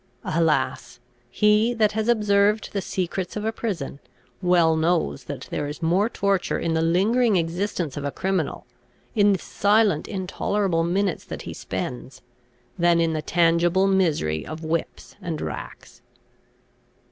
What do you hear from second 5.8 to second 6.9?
more torture in the